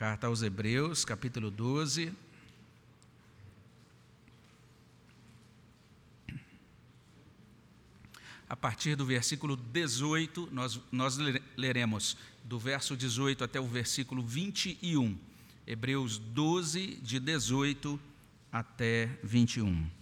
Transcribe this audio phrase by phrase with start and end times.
[0.00, 2.10] Carta aos Hebreus, capítulo 12.
[8.48, 11.18] A partir do versículo 18, nós, nós
[11.54, 15.18] leremos do verso 18 até o versículo 21.
[15.66, 18.00] Hebreus 12, de 18
[18.50, 19.99] até 21.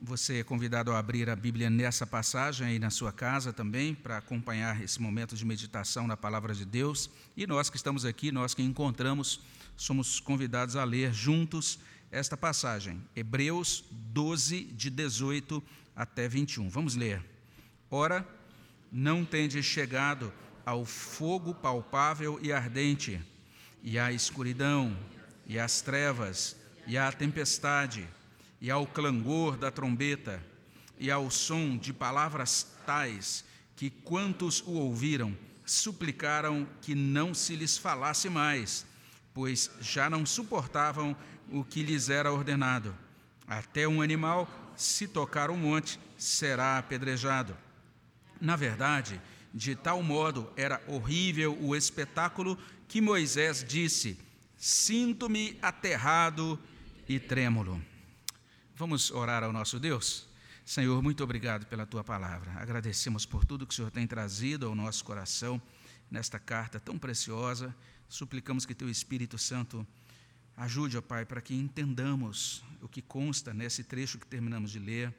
[0.00, 4.18] Você é convidado a abrir a Bíblia nessa passagem aí na sua casa também, para
[4.18, 7.08] acompanhar esse momento de meditação na palavra de Deus.
[7.34, 9.40] E nós que estamos aqui, nós que encontramos,
[9.74, 11.78] somos convidados a ler juntos
[12.10, 15.62] esta passagem, Hebreus 12, de 18
[15.94, 16.68] até 21.
[16.68, 17.24] Vamos ler.
[17.90, 18.26] Ora,
[18.92, 20.32] não tendes chegado
[20.64, 23.20] ao fogo palpável e ardente,
[23.82, 24.96] e à escuridão,
[25.46, 26.54] e às trevas,
[26.86, 28.06] e à tempestade,
[28.66, 30.44] e ao clangor da trombeta,
[30.98, 33.44] e ao som de palavras tais
[33.76, 38.84] que quantos o ouviram suplicaram que não se lhes falasse mais,
[39.32, 41.16] pois já não suportavam
[41.48, 42.92] o que lhes era ordenado.
[43.46, 47.56] Até um animal, se tocar um monte, será apedrejado.
[48.40, 49.22] Na verdade,
[49.54, 52.58] de tal modo era horrível o espetáculo
[52.88, 54.18] que Moisés disse:
[54.56, 56.58] Sinto-me aterrado
[57.08, 57.80] e trêmulo.
[58.78, 60.28] Vamos orar ao nosso Deus?
[60.62, 62.52] Senhor, muito obrigado pela tua palavra.
[62.60, 65.60] Agradecemos por tudo que o Senhor tem trazido ao nosso coração
[66.10, 67.74] nesta carta tão preciosa.
[68.06, 69.86] Suplicamos que teu Espírito Santo
[70.58, 75.14] ajude, ó Pai, para que entendamos o que consta nesse trecho que terminamos de ler,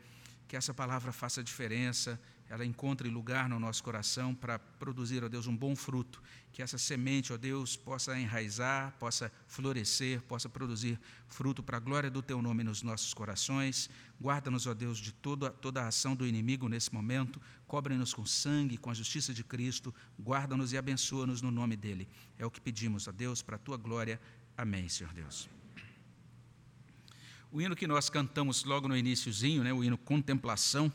[0.47, 5.48] que essa palavra faça diferença ela encontre lugar no nosso coração para produzir, ó Deus,
[5.48, 6.22] um bom fruto.
[6.52, 12.09] Que essa semente, ó Deus, possa enraizar, possa florescer, possa produzir fruto para a glória
[12.09, 13.89] do Teu nome nos nossos corações.
[14.20, 17.42] Guarda-nos, ó Deus, de toda, toda a ação do inimigo nesse momento.
[17.67, 19.94] Cobre-nos com sangue, com a justiça de Cristo.
[20.20, 22.08] Guarda-nos e abençoa-nos no nome dEle.
[22.39, 24.20] É o que pedimos, ó Deus, para a Tua glória.
[24.58, 25.50] Amém, Senhor Deus.
[27.52, 30.92] O hino que nós cantamos logo no iníciozinho, né, o hino Contemplação,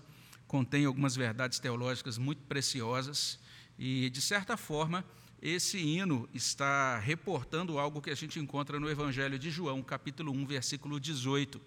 [0.53, 3.41] contém algumas verdades teológicas muito preciosas
[3.79, 5.03] e, de certa forma,
[5.41, 10.45] esse hino está reportando algo que a gente encontra no Evangelho de João, capítulo 1,
[10.45, 11.59] versículo 18.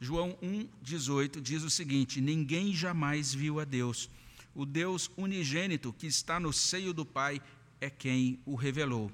[0.00, 4.10] João 1, 18 diz o seguinte: Ninguém jamais viu a Deus.
[4.52, 7.40] O Deus unigênito que está no seio do Pai
[7.80, 9.12] é quem o revelou.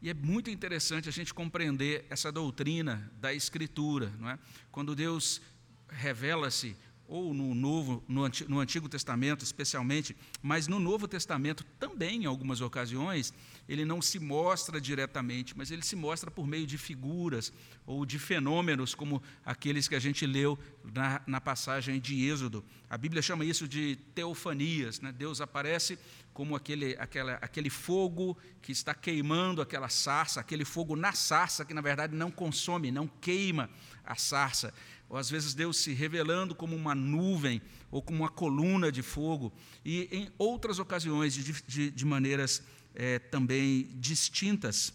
[0.00, 4.38] E é muito interessante a gente compreender essa doutrina da Escritura, não é?
[4.72, 5.42] Quando Deus
[5.90, 6.74] revela-se
[7.08, 13.32] ou no Novo, no Antigo Testamento especialmente, mas no Novo Testamento também, em algumas ocasiões,
[13.66, 17.50] ele não se mostra diretamente, mas ele se mostra por meio de figuras
[17.86, 20.58] ou de fenômenos, como aqueles que a gente leu
[20.94, 22.62] na, na passagem de Êxodo.
[22.90, 25.00] A Bíblia chama isso de teofanias.
[25.00, 25.10] Né?
[25.10, 25.98] Deus aparece
[26.34, 31.72] como aquele, aquela, aquele fogo que está queimando aquela sarça, aquele fogo na sarça que,
[31.72, 33.70] na verdade, não consome, não queima
[34.04, 34.72] a sarça
[35.08, 39.52] ou às vezes Deus se revelando como uma nuvem ou como uma coluna de fogo,
[39.84, 42.62] e em outras ocasiões de, de, de maneiras
[42.94, 44.92] é, também distintas.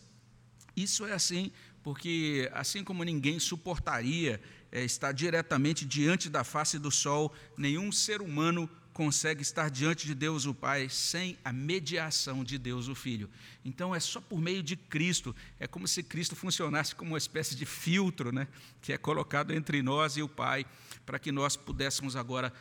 [0.75, 1.51] Isso é assim
[1.83, 4.41] porque, assim como ninguém suportaria
[4.71, 10.13] é, estar diretamente diante da face do sol, nenhum ser humano consegue estar diante de
[10.13, 13.29] Deus o Pai sem a mediação de Deus o Filho.
[13.65, 17.55] Então é só por meio de Cristo, é como se Cristo funcionasse como uma espécie
[17.55, 18.47] de filtro, né,
[18.81, 20.65] que é colocado entre nós e o Pai,
[21.05, 22.53] para que nós pudéssemos agora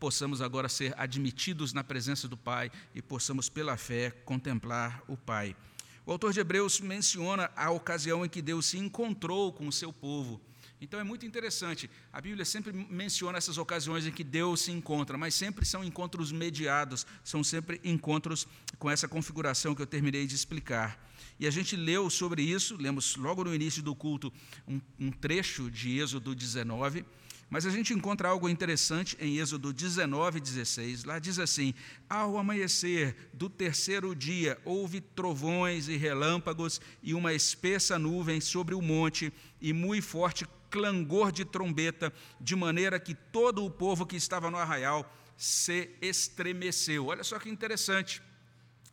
[0.00, 5.56] possamos agora ser admitidos na presença do Pai e possamos pela fé contemplar o Pai.
[6.04, 9.92] O autor de Hebreus menciona a ocasião em que Deus se encontrou com o seu
[9.92, 10.40] povo
[10.84, 11.88] então é muito interessante.
[12.12, 16.30] A Bíblia sempre menciona essas ocasiões em que Deus se encontra, mas sempre são encontros
[16.30, 18.46] mediados, são sempre encontros
[18.78, 21.02] com essa configuração que eu terminei de explicar.
[21.40, 24.30] E a gente leu sobre isso, lemos logo no início do culto
[24.68, 27.02] um, um trecho de Êxodo 19,
[27.48, 31.04] mas a gente encontra algo interessante em Êxodo 19, 16.
[31.04, 31.72] Lá diz assim:
[32.08, 38.82] Ao amanhecer do terceiro dia, houve trovões e relâmpagos e uma espessa nuvem sobre o
[38.82, 44.50] monte e muito forte clangor de trombeta, de maneira que todo o povo que estava
[44.50, 47.06] no arraial se estremeceu.
[47.06, 48.20] Olha só que interessante.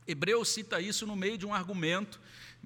[0.08, 2.22] Hebreus cita isso no meio de um argumento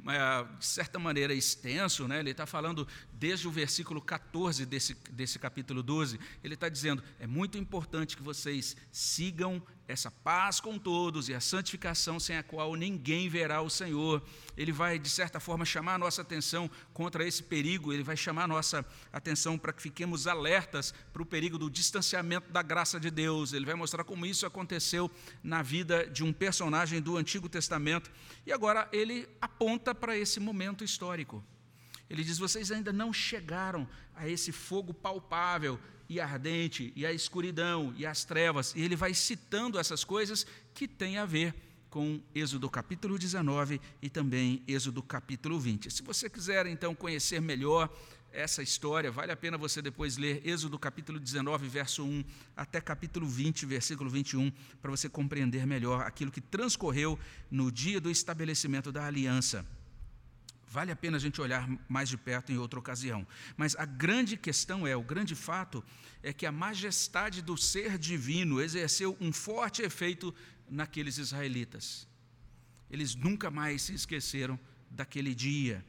[0.10, 2.20] é, de certa maneira, extenso, né?
[2.20, 7.26] ele está falando desde o versículo 14 desse, desse capítulo 12, ele está dizendo: é
[7.26, 12.76] muito importante que vocês sigam essa paz com todos e a santificação sem a qual
[12.76, 14.22] ninguém verá o Senhor.
[14.58, 18.44] Ele vai, de certa forma, chamar a nossa atenção contra esse perigo, ele vai chamar
[18.44, 23.12] a nossa atenção para que fiquemos alertas para o perigo do distanciamento da graça de
[23.12, 23.54] Deus.
[23.54, 25.10] Ele vai mostrar como isso aconteceu
[25.44, 28.12] na vida de um personagem do Antigo Testamento.
[28.46, 31.44] E agora ele aponta para esse momento histórico.
[32.10, 37.94] Ele diz: vocês ainda não chegaram a esse fogo palpável e ardente, e a escuridão,
[37.98, 38.74] e as trevas.
[38.76, 41.54] E ele vai citando essas coisas que têm a ver
[41.90, 45.90] com Êxodo capítulo 19 e também Êxodo capítulo 20.
[45.90, 47.90] Se você quiser então conhecer melhor
[48.34, 52.24] essa história, vale a pena você depois ler Êxodo capítulo 19, verso 1
[52.56, 57.18] até capítulo 20, versículo 21, para você compreender melhor aquilo que transcorreu
[57.50, 59.66] no dia do estabelecimento da aliança.
[60.76, 63.26] Vale a pena a gente olhar mais de perto em outra ocasião.
[63.56, 65.82] Mas a grande questão é, o grande fato
[66.22, 70.36] é que a majestade do ser divino exerceu um forte efeito
[70.70, 72.06] naqueles israelitas.
[72.92, 74.60] Eles nunca mais se esqueceram
[74.92, 75.82] daquele dia.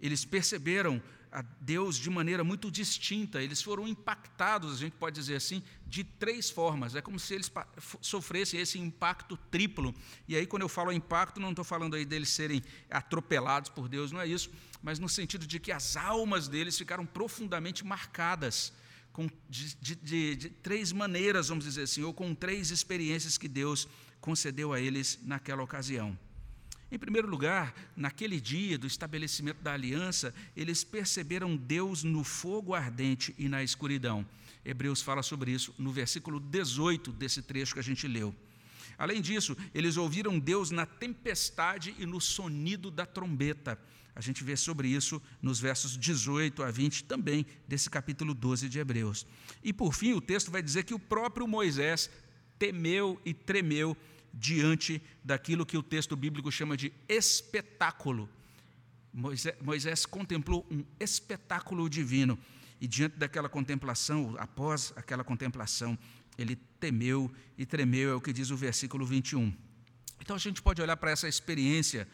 [0.00, 3.42] Eles perceberam a Deus de maneira muito distinta.
[3.42, 6.94] Eles foram impactados, a gente pode dizer assim, de três formas.
[6.94, 7.50] É como se eles
[8.00, 9.94] sofressem esse impacto triplo.
[10.26, 14.12] E aí, quando eu falo impacto, não estou falando aí deles serem atropelados por Deus,
[14.12, 14.50] não é isso,
[14.82, 18.72] mas no sentido de que as almas deles ficaram profundamente marcadas.
[19.12, 23.48] Com, de, de, de, de três maneiras, vamos dizer assim, ou com três experiências que
[23.48, 23.88] Deus
[24.20, 26.16] concedeu a eles naquela ocasião.
[26.90, 33.34] Em primeiro lugar, naquele dia do estabelecimento da aliança, eles perceberam Deus no fogo ardente
[33.38, 34.26] e na escuridão.
[34.64, 38.34] Hebreus fala sobre isso no versículo 18 desse trecho que a gente leu.
[38.96, 43.78] Além disso, eles ouviram Deus na tempestade e no sonido da trombeta.
[44.14, 48.78] A gente vê sobre isso nos versos 18 a 20 também desse capítulo 12 de
[48.78, 49.26] Hebreus.
[49.62, 52.10] E por fim, o texto vai dizer que o próprio Moisés
[52.58, 53.96] temeu e tremeu
[54.32, 58.28] diante daquilo que o texto bíblico chama de espetáculo.
[59.12, 62.38] Moisés, Moisés, contemplou um espetáculo divino
[62.80, 65.98] e diante daquela contemplação, após aquela contemplação,
[66.36, 69.52] ele temeu e tremeu, é o que diz o versículo 21.
[70.20, 72.06] Então a gente pode olhar para essa experiência,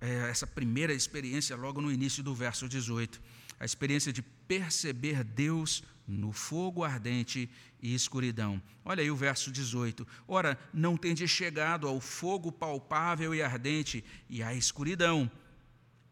[0.00, 3.20] é, essa primeira experiência, logo no início do verso 18,
[3.58, 7.50] a experiência de perceber Deus no fogo ardente
[7.82, 8.62] e escuridão.
[8.84, 10.06] Olha aí o verso 18.
[10.26, 15.30] Ora, não tendes chegado ao fogo palpável e ardente, e à escuridão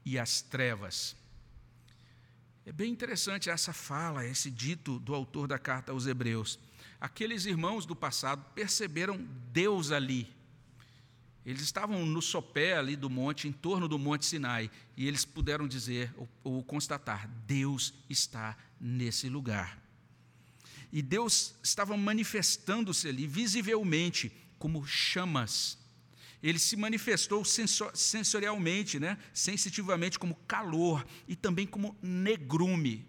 [0.04, 1.16] e às trevas.
[2.66, 6.58] É bem interessante essa fala, esse dito do autor da carta aos Hebreus.
[7.00, 9.18] Aqueles irmãos do passado perceberam
[9.52, 10.32] Deus ali.
[11.44, 15.68] Eles estavam no sopé ali do monte, em torno do monte Sinai, e eles puderam
[15.68, 19.83] dizer ou, ou constatar: Deus está nesse lugar.
[20.94, 24.30] E Deus estava manifestando-se ali visivelmente
[24.60, 25.76] como chamas.
[26.40, 29.18] Ele se manifestou sensorialmente, né?
[29.32, 33.04] sensitivamente, como calor e também como negrume.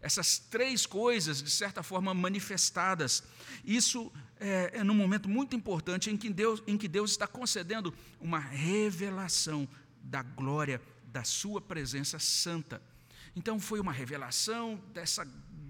[0.00, 3.24] Essas três coisas, de certa forma, manifestadas.
[3.64, 7.92] Isso é, é num momento muito importante em que, Deus, em que Deus está concedendo
[8.20, 9.68] uma revelação
[10.00, 12.80] da glória da Sua presença santa.
[13.34, 15.26] Então, foi uma revelação dessa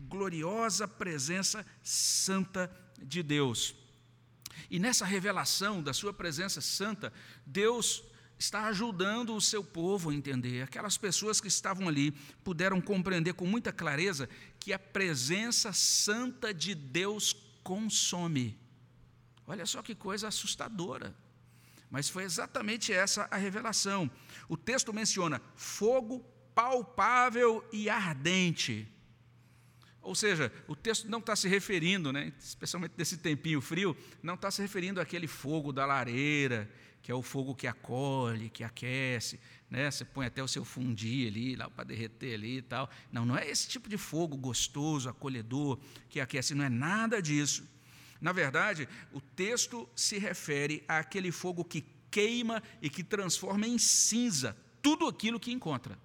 [0.09, 2.71] gloriosa presença santa
[3.01, 3.75] de Deus.
[4.71, 7.13] E nessa revelação da sua presença santa,
[7.47, 8.03] Deus
[8.39, 10.63] está ajudando o seu povo a entender.
[10.63, 12.13] Aquelas pessoas que estavam ali
[12.45, 14.29] puderam compreender com muita clareza
[14.59, 18.59] que a presença santa de Deus consome.
[19.47, 21.15] Olha só que coisa assustadora.
[21.91, 24.11] Mas foi exatamente essa a revelação.
[24.49, 26.21] O texto menciona fogo
[26.55, 28.87] palpável e ardente.
[30.03, 34.51] Ou seja, o texto não está se referindo, né, especialmente nesse tempinho frio, não está
[34.51, 36.71] se referindo àquele fogo da lareira,
[37.03, 39.41] que é o fogo que acolhe, que aquece,
[39.71, 39.91] né?
[39.91, 42.91] Você põe até o seu fundi ali, lá para derreter ali e tal.
[43.13, 45.79] Não, não é esse tipo de fogo gostoso, acolhedor,
[46.09, 47.67] que aquece, não é nada disso.
[48.21, 54.57] Na verdade, o texto se refere àquele fogo que queima e que transforma em cinza
[54.83, 55.99] tudo aquilo que encontra.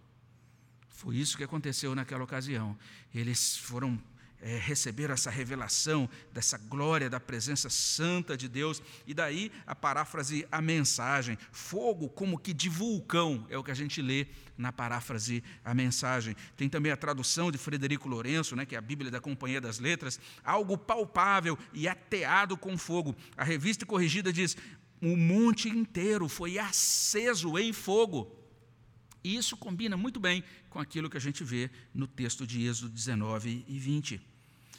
[0.93, 2.77] Foi isso que aconteceu naquela ocasião.
[3.13, 3.99] Eles foram
[4.43, 10.45] é, receberam essa revelação dessa glória da presença santa de Deus, e daí a paráfrase,
[10.51, 15.41] a mensagem, fogo como que de vulcão, é o que a gente lê na paráfrase,
[15.63, 16.35] a mensagem.
[16.57, 19.79] Tem também a tradução de Frederico Lourenço, né, que é a Bíblia da Companhia das
[19.79, 23.15] Letras, algo palpável e ateado com fogo.
[23.37, 24.57] A revista corrigida diz:
[25.01, 28.42] o monte inteiro foi aceso em fogo.
[29.23, 32.89] E isso combina muito bem com aquilo que a gente vê no texto de Êxodo
[32.89, 34.21] 19 e 20.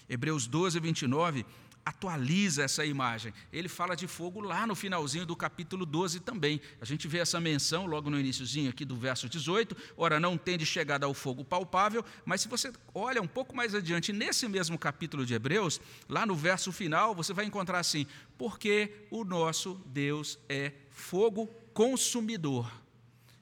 [0.08, 1.46] Hebreus 12, 29
[1.84, 3.32] atualiza essa imagem.
[3.52, 6.60] Ele fala de fogo lá no finalzinho do capítulo 12 também.
[6.80, 9.76] A gente vê essa menção logo no iníciozinho aqui do verso 18.
[9.96, 14.12] Ora, não tende chegado ao fogo palpável, mas se você olha um pouco mais adiante,
[14.12, 18.06] nesse mesmo capítulo de Hebreus, lá no verso final, você vai encontrar assim:
[18.38, 22.83] porque o nosso Deus é fogo consumidor.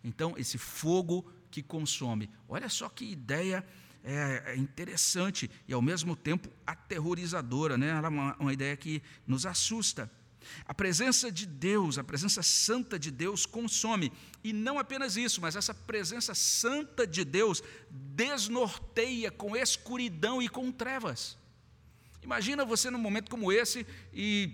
[0.05, 2.31] Então, esse fogo que consome.
[2.49, 3.65] Olha só que ideia
[4.03, 7.79] é, é interessante e, ao mesmo tempo, aterrorizadora.
[7.79, 7.91] Né?
[7.91, 10.11] É uma, uma ideia que nos assusta.
[10.67, 14.13] A presença de Deus, a presença santa de Deus consome.
[14.43, 20.73] E não apenas isso, mas essa presença santa de Deus desnorteia com escuridão e com
[20.73, 21.39] trevas.
[22.23, 24.53] Imagina você num momento como esse e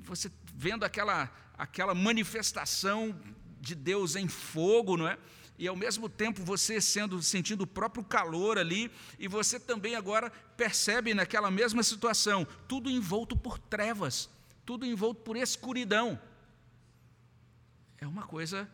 [0.00, 3.18] você vendo aquela, aquela manifestação
[3.60, 5.18] de Deus em fogo, não é?
[5.58, 10.30] E ao mesmo tempo você sendo sentindo o próprio calor ali, e você também agora
[10.56, 14.30] percebe naquela mesma situação, tudo envolto por trevas,
[14.64, 16.18] tudo envolto por escuridão.
[17.98, 18.66] É uma coisa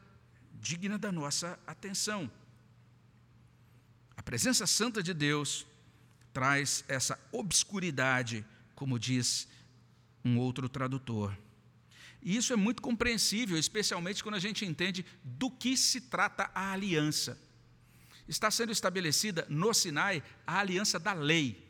[0.55, 2.31] digna da nossa atenção.
[4.17, 5.67] A presença santa de Deus
[6.33, 8.45] traz essa obscuridade,
[8.77, 9.49] como diz
[10.25, 11.37] um outro tradutor.
[12.27, 16.73] E isso é muito compreensível, especialmente quando a gente entende do que se trata a
[16.73, 17.41] aliança.
[18.27, 21.66] Está sendo estabelecida no Sinai a aliança da lei.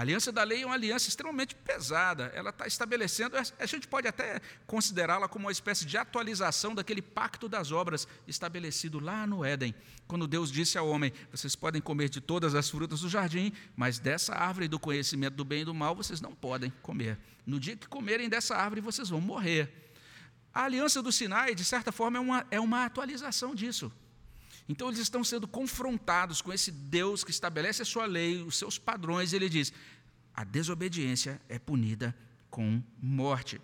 [0.00, 2.32] A aliança da lei é uma aliança extremamente pesada.
[2.34, 7.50] Ela está estabelecendo, a gente pode até considerá-la como uma espécie de atualização daquele pacto
[7.50, 9.74] das obras estabelecido lá no Éden,
[10.08, 13.98] quando Deus disse ao homem: Vocês podem comer de todas as frutas do jardim, mas
[13.98, 17.18] dessa árvore do conhecimento do bem e do mal vocês não podem comer.
[17.44, 19.92] No dia que comerem dessa árvore, vocês vão morrer.
[20.50, 23.92] A aliança do Sinai, de certa forma, é uma, é uma atualização disso.
[24.70, 28.78] Então eles estão sendo confrontados com esse Deus que estabelece a sua lei, os seus
[28.78, 29.72] padrões, e ele diz:
[30.32, 32.16] a desobediência é punida
[32.48, 33.60] com morte.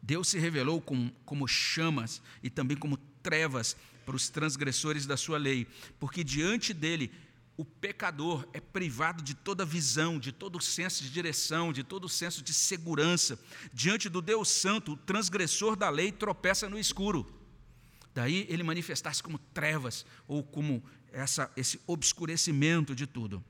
[0.00, 5.38] Deus se revelou com, como chamas e também como trevas para os transgressores da sua
[5.38, 5.66] lei,
[5.98, 7.10] porque diante dele
[7.56, 12.44] o pecador é privado de toda visão, de todo senso de direção, de todo senso
[12.44, 13.36] de segurança.
[13.72, 17.35] Diante do Deus Santo, o transgressor da lei tropeça no escuro.
[18.16, 20.82] Daí ele manifestar-se como trevas ou como
[21.12, 23.44] essa, esse obscurecimento de tudo.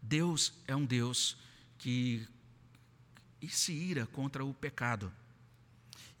[0.00, 1.36] Deus é um Deus
[1.76, 2.28] que
[3.48, 5.12] se ira contra o pecado.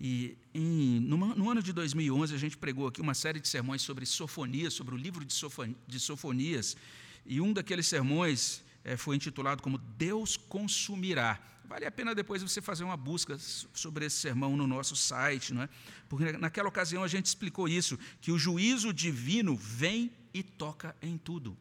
[0.00, 3.82] E em, no, no, ano de 2011 a gente pregou aqui uma série de sermões
[3.82, 6.76] sobre sofonias, sobre o livro de, sofonias, de sofonias
[7.24, 11.40] e um daqueles sermões é, foi intitulado como Deus consumirá.
[11.66, 15.62] Vale a pena depois você fazer uma busca sobre esse sermão no nosso site, não
[15.62, 15.68] é?
[16.08, 21.16] Porque naquela ocasião a gente explicou isso, que o juízo divino vem e toca em
[21.16, 21.56] tudo.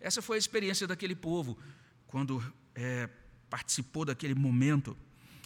[0.00, 1.58] Essa foi a experiência daquele povo
[2.06, 2.42] quando
[2.74, 3.08] é,
[3.50, 4.96] participou daquele momento.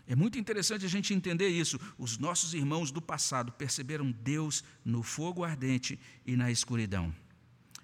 [0.06, 1.80] É muito interessante a gente entender isso.
[1.99, 7.12] Os nossos irmãos do passado perceberam Deus no fogo ardente e na escuridão.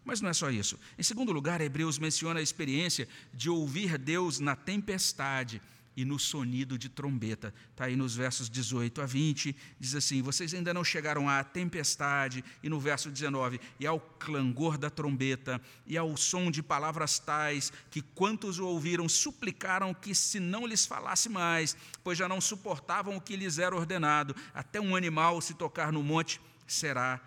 [0.05, 0.79] Mas não é só isso.
[0.99, 5.61] Em segundo lugar, Hebreus menciona a experiência de ouvir Deus na tempestade
[5.97, 7.53] e no sonido de trombeta.
[7.71, 12.45] Está aí nos versos 18 a 20, diz assim: Vocês ainda não chegaram à tempestade,
[12.63, 17.73] e no verso 19, e ao clangor da trombeta, e ao som de palavras tais,
[17.91, 23.17] que quantos o ouviram suplicaram que se não lhes falasse mais, pois já não suportavam
[23.17, 27.21] o que lhes era ordenado, até um animal se tocar no monte será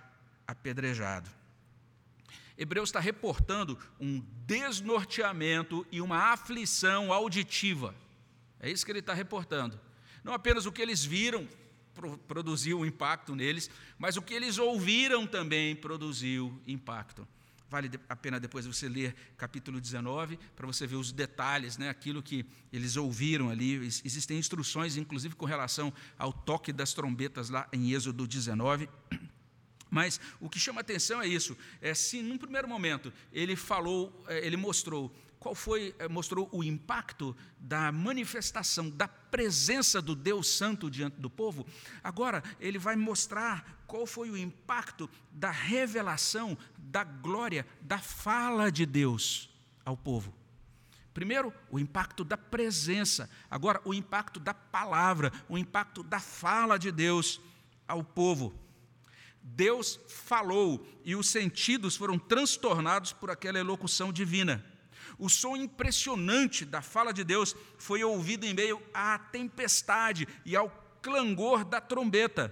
[0.48, 1.30] apedrejado.
[2.58, 7.94] Hebreus está reportando um desnorteamento e uma aflição auditiva
[8.66, 9.80] é isso que ele está reportando.
[10.24, 11.48] Não apenas o que eles viram
[12.28, 17.28] produziu um impacto neles, mas o que eles ouviram também produziu impacto.
[17.70, 22.24] Vale a pena depois você ler capítulo 19 para você ver os detalhes, né, aquilo
[22.24, 22.44] que
[22.74, 23.76] eles ouviram ali.
[24.04, 28.90] Existem instruções, inclusive com relação ao toque das trombetas lá em Êxodo 19.
[29.90, 34.46] Mas o que chama atenção é isso: é se num primeiro momento ele falou, é,
[34.46, 35.14] ele mostrou
[35.46, 41.30] qual foi, eh, mostrou o impacto da manifestação, da presença do Deus Santo diante do
[41.30, 41.68] povo.
[42.04, 48.88] Agora, ele vai mostrar qual foi o impacto da revelação, da glória, da fala de
[48.88, 49.48] Deus
[49.86, 50.34] ao povo.
[51.14, 53.30] Primeiro, o impacto da presença.
[53.48, 57.40] Agora, o impacto da palavra, o impacto da fala de Deus
[57.88, 58.65] ao povo.
[59.48, 64.66] Deus falou e os sentidos foram transtornados por aquela elocução divina.
[65.20, 70.70] O som impressionante da fala de Deus foi ouvido em meio à tempestade e ao
[71.02, 72.52] clangor da trombeta.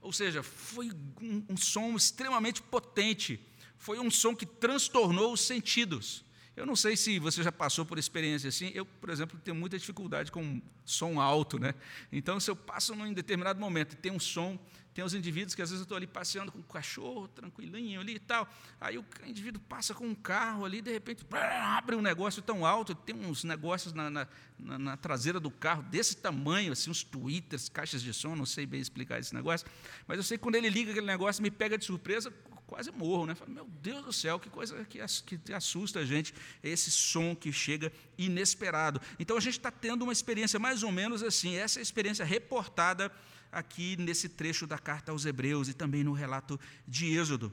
[0.00, 3.44] Ou seja, foi um, um som extremamente potente,
[3.76, 6.24] foi um som que transtornou os sentidos.
[6.56, 8.70] Eu não sei se você já passou por experiência assim.
[8.74, 11.74] Eu, por exemplo, tenho muita dificuldade com som alto, né?
[12.10, 14.58] Então, se eu passo num determinado momento e tem um som,
[14.94, 18.14] tem os indivíduos que às vezes eu estou ali passeando com o cachorro, tranquilinho ali
[18.14, 18.48] e tal.
[18.80, 22.94] Aí o indivíduo passa com um carro ali, de repente abre um negócio tão alto,
[22.94, 24.28] tem uns negócios na, na,
[24.58, 28.66] na, na traseira do carro desse tamanho, assim, uns twitters, caixas de som, não sei
[28.66, 29.66] bem explicar esse negócio.
[30.06, 32.32] Mas eu sei que quando ele liga aquele negócio, me pega de surpresa,
[32.68, 33.34] quase morro, né?
[33.34, 34.98] Falo, meu Deus do céu, que coisa que,
[35.38, 39.00] que assusta a gente, esse som que chega inesperado.
[39.18, 42.24] Então a gente está tendo uma experiência mais ou menos assim, essa é a experiência
[42.24, 43.10] reportada
[43.50, 47.52] aqui nesse trecho da carta aos Hebreus e também no relato de Êxodo.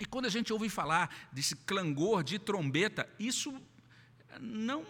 [0.00, 3.54] E quando a gente ouve falar desse clangor de trombeta, isso
[4.38, 4.84] não,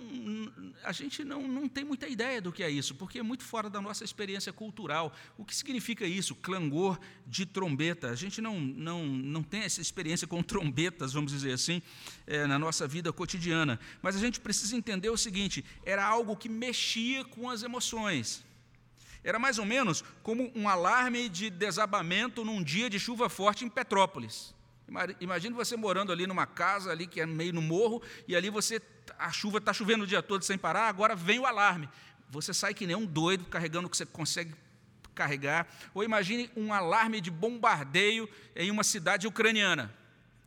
[0.85, 3.71] a gente não, não tem muita ideia do que é isso, porque é muito fora
[3.71, 5.15] da nossa experiência cultural.
[5.39, 6.35] O que significa isso?
[6.35, 8.11] Clangor de trombeta.
[8.11, 11.81] A gente não, não, não tem essa experiência com trombetas, vamos dizer assim,
[12.27, 13.81] é, na nossa vida cotidiana.
[14.03, 18.45] Mas a gente precisa entender o seguinte: era algo que mexia com as emoções.
[19.23, 23.69] Era mais ou menos como um alarme de desabamento num dia de chuva forte em
[23.69, 24.55] Petrópolis.
[25.21, 28.81] Imagina você morando ali numa casa ali que é meio no morro e ali você
[29.19, 31.89] a chuva está chovendo o dia todo sem parar, agora vem o alarme.
[32.31, 34.55] Você sai que nem um doido carregando o que você consegue
[35.15, 35.69] carregar.
[35.93, 39.95] Ou imagine um alarme de bombardeio em uma cidade ucraniana.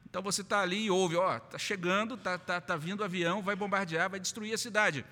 [0.10, 3.42] Então você está ali e ouve, ó, está chegando, está tá, tá vindo o avião,
[3.42, 5.06] vai bombardear, vai destruir a cidade.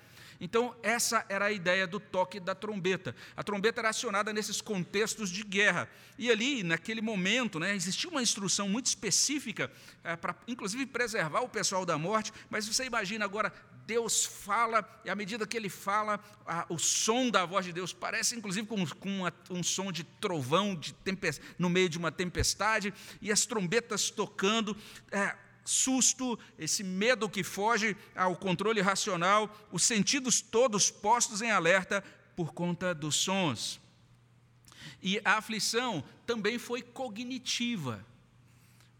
[0.44, 3.14] Então, essa era a ideia do toque da trombeta.
[3.36, 5.88] A trombeta era acionada nesses contextos de guerra.
[6.18, 9.70] E ali, naquele momento, né, existia uma instrução muito específica
[10.02, 12.32] é, para, inclusive, preservar o pessoal da morte.
[12.50, 13.52] Mas você imagina agora,
[13.86, 17.92] Deus fala, e à medida que ele fala, a, o som da voz de Deus
[17.92, 20.92] parece, inclusive, com, com uma, um som de trovão de
[21.56, 24.76] no meio de uma tempestade, e as trombetas tocando.
[25.12, 32.02] É, susto, esse medo que foge ao controle racional, os sentidos todos postos em alerta
[32.36, 33.80] por conta dos sons.
[35.02, 38.04] E a aflição também foi cognitiva,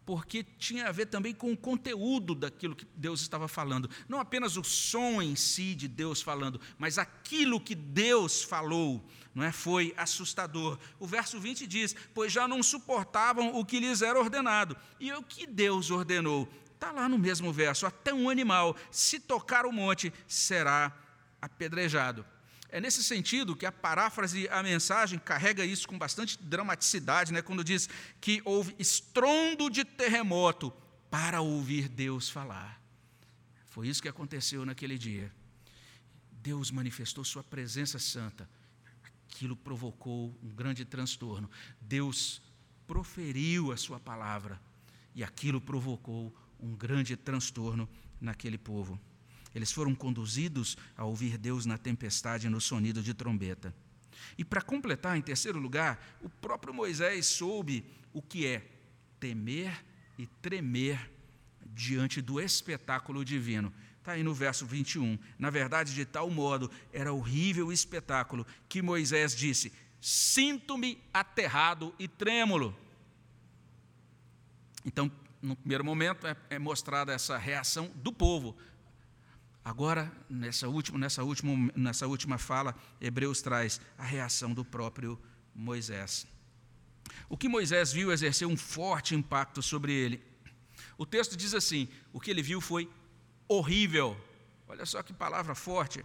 [0.04, 3.88] porque tinha a ver também com o conteúdo daquilo que Deus estava falando.
[4.08, 9.04] Não apenas o som em si de Deus falando, mas aquilo que Deus falou.
[9.34, 9.52] Não é?
[9.52, 10.78] Foi assustador.
[10.98, 14.76] O verso 20 diz: Pois já não suportavam o que lhes era ordenado.
[15.00, 16.48] E o que Deus ordenou?
[16.74, 20.92] Está lá no mesmo verso: Até um animal, se tocar o monte, será
[21.40, 22.26] apedrejado.
[22.72, 27.40] É nesse sentido que a paráfrase, a mensagem, carrega isso com bastante dramaticidade, né?
[27.40, 27.88] quando diz
[28.20, 30.72] que houve estrondo de terremoto
[31.08, 32.82] para ouvir Deus falar.
[33.66, 35.30] Foi isso que aconteceu naquele dia.
[36.32, 38.48] Deus manifestou Sua presença santa
[39.32, 41.50] aquilo provocou um grande transtorno.
[41.80, 42.42] Deus
[42.86, 44.60] proferiu a sua palavra
[45.14, 47.88] e aquilo provocou um grande transtorno
[48.20, 49.00] naquele povo.
[49.54, 53.74] Eles foram conduzidos a ouvir Deus na tempestade no sonido de trombeta.
[54.36, 58.66] E para completar, em terceiro lugar, o próprio Moisés soube o que é
[59.20, 59.84] temer
[60.18, 61.10] e tremer
[61.66, 63.72] diante do espetáculo divino.
[63.98, 65.18] Está aí no verso 21.
[65.38, 72.08] Na verdade, de tal modo era horrível o espetáculo que Moisés disse: Sinto-me aterrado e
[72.08, 72.76] trêmulo.
[74.84, 75.10] Então,
[75.40, 78.56] no primeiro momento, é, é mostrada essa reação do povo.
[79.64, 85.18] Agora, nessa última, nessa, última, nessa última fala, Hebreus traz a reação do próprio
[85.54, 86.26] Moisés.
[87.28, 90.22] O que Moisés viu exerceu um forte impacto sobre ele.
[90.98, 92.90] O texto diz assim: o que ele viu foi
[93.46, 94.16] horrível.
[94.66, 96.04] Olha só que palavra forte.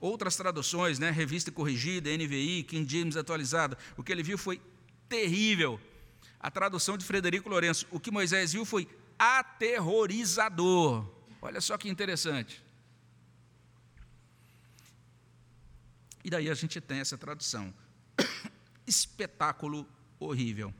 [0.00, 4.60] Outras traduções, né, revista corrigida, NVI, King James atualizada, o que ele viu foi
[5.08, 5.80] terrível.
[6.38, 11.04] A tradução de Frederico Lourenço, o que Moisés viu foi aterrorizador.
[11.42, 12.62] Olha só que interessante.
[16.28, 17.72] E daí a gente tem essa tradução:
[18.86, 19.88] espetáculo
[20.20, 20.74] horrível.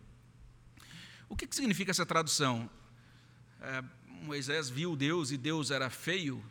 [1.27, 2.69] O que, que significa essa tradução?
[3.63, 6.45] É, Moisés viu Deus e Deus era feio,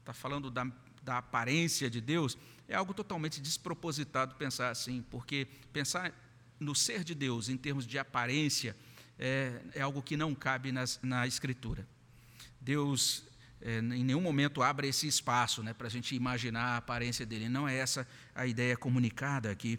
[0.00, 0.66] está falando da,
[1.04, 6.12] da aparência de Deus, é algo totalmente despropositado pensar assim, porque pensar
[6.58, 8.76] no ser de Deus em termos de aparência
[9.16, 11.86] é, é algo que não cabe nas, na Escritura.
[12.60, 13.22] Deus
[13.64, 17.48] é, em nenhum momento abre esse espaço né, para a gente imaginar a aparência dele.
[17.48, 19.78] Não é essa a ideia comunicada aqui.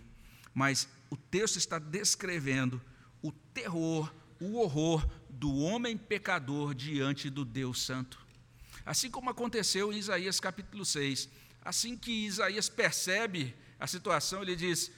[0.55, 2.81] Mas o texto está descrevendo
[3.21, 8.25] o terror, o horror do homem pecador diante do Deus Santo.
[8.83, 11.29] Assim como aconteceu em Isaías capítulo 6.
[11.61, 14.91] Assim que Isaías percebe a situação, ele diz: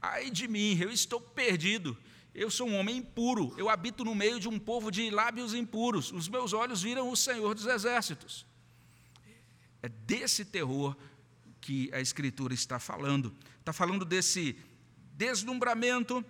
[0.00, 1.96] Ai de mim, eu estou perdido.
[2.34, 6.12] Eu sou um homem impuro, eu habito no meio de um povo de lábios impuros.
[6.12, 8.46] Os meus olhos viram o Senhor dos Exércitos.
[9.82, 10.96] É desse terror
[11.60, 13.34] que a Escritura está falando.
[13.58, 14.56] Está falando desse
[15.16, 16.24] deslumbramento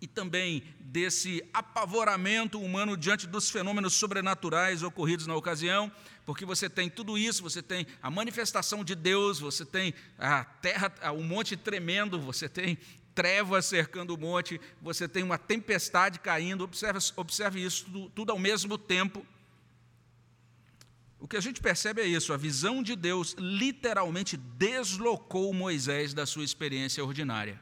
[0.00, 5.90] e também desse apavoramento humano diante dos fenômenos sobrenaturais ocorridos na ocasião,
[6.24, 10.92] porque você tem tudo isso, você tem a manifestação de Deus, você tem a terra,
[11.12, 12.78] o monte tremendo, você tem
[13.16, 18.38] trevas cercando o monte, você tem uma tempestade caindo, observe, observe isso tudo, tudo ao
[18.38, 19.26] mesmo tempo.
[21.18, 26.26] O que a gente percebe é isso: a visão de Deus literalmente deslocou Moisés da
[26.26, 27.58] sua experiência ordinária.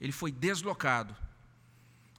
[0.00, 1.14] Ele foi deslocado.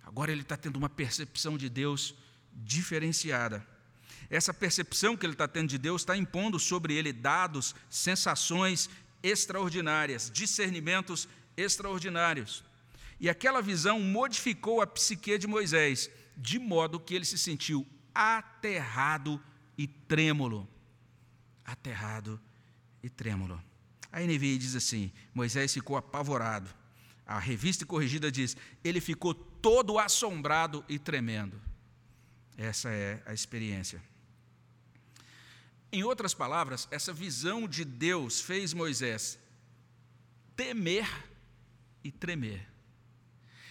[0.03, 2.13] Agora ele está tendo uma percepção de Deus
[2.53, 3.65] diferenciada.
[4.29, 8.89] Essa percepção que ele está tendo de Deus está impondo sobre ele dados, sensações
[9.23, 11.27] extraordinárias, discernimentos
[11.61, 12.63] extraordinários.
[13.19, 19.41] E aquela visão modificou a psique de Moisés, de modo que ele se sentiu aterrado
[19.77, 20.67] e trêmulo.
[21.63, 22.39] Aterrado
[23.03, 23.61] e trêmulo.
[24.11, 26.69] A NVI diz assim: Moisés ficou apavorado.
[27.25, 31.61] A revista corrigida diz: ele ficou todo assombrado e tremendo.
[32.57, 34.01] Essa é a experiência.
[35.91, 39.37] Em outras palavras, essa visão de Deus fez Moisés
[40.55, 41.09] temer
[42.03, 42.67] e tremer.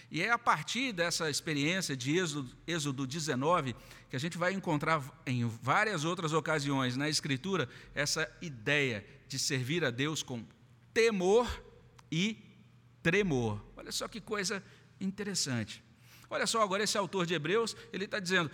[0.09, 3.73] E é a partir dessa experiência de Êxodo, Êxodo 19
[4.09, 9.85] que a gente vai encontrar em várias outras ocasiões na Escritura essa ideia de servir
[9.85, 10.45] a Deus com
[10.93, 11.47] temor
[12.11, 12.37] e
[13.01, 13.63] tremor.
[13.77, 14.61] Olha só que coisa
[14.99, 15.81] interessante.
[16.29, 18.51] Olha só, agora esse autor de Hebreus, ele está dizendo,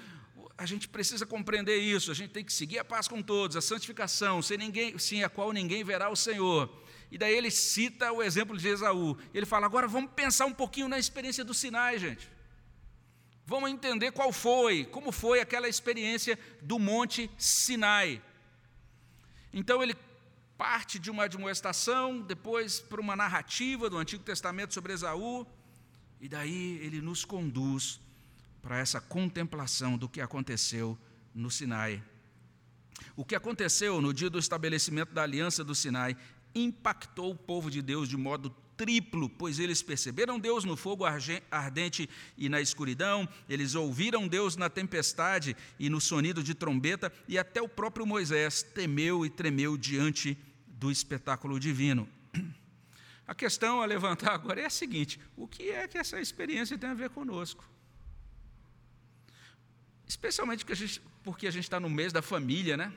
[0.55, 3.61] a gente precisa compreender isso, a gente tem que seguir a paz com todos, a
[3.61, 6.69] santificação, sem, ninguém, sem a qual ninguém verá o Senhor.
[7.11, 9.17] E daí ele cita o exemplo de Esaú.
[9.33, 12.29] Ele fala: agora vamos pensar um pouquinho na experiência do Sinai, gente.
[13.45, 18.21] Vamos entender qual foi, como foi aquela experiência do Monte Sinai.
[19.53, 19.95] Então ele
[20.57, 25.45] parte de uma admoestação, depois para uma narrativa do Antigo Testamento sobre Esaú,
[26.19, 28.01] e daí ele nos conduz
[28.61, 30.97] para essa contemplação do que aconteceu
[31.33, 32.03] no Sinai.
[33.15, 36.17] O que aconteceu no dia do estabelecimento da aliança do Sinai
[36.63, 42.09] impactou o povo de Deus de modo triplo, pois eles perceberam Deus no fogo ardente
[42.37, 47.61] e na escuridão, eles ouviram Deus na tempestade e no sonido de trombeta, e até
[47.61, 52.07] o próprio Moisés temeu e tremeu diante do espetáculo divino.
[53.27, 56.89] A questão a levantar agora é a seguinte: o que é que essa experiência tem
[56.89, 57.67] a ver conosco?
[60.07, 62.93] Especialmente porque a gente, porque a gente está no mês da família, né?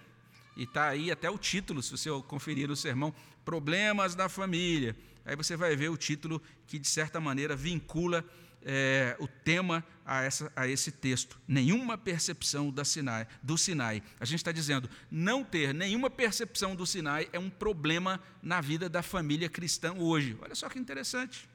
[0.56, 4.96] E está aí até o título, se você conferir o sermão, Problemas da Família.
[5.24, 8.24] Aí você vai ver o título que, de certa maneira, vincula
[8.62, 11.40] é, o tema a, essa, a, esse texto.
[11.46, 14.02] Nenhuma percepção Sinai, do Sinai.
[14.18, 18.88] A gente está dizendo, não ter nenhuma percepção do Sinai é um problema na vida
[18.88, 20.36] da família cristã hoje.
[20.40, 21.48] Olha só que interessante.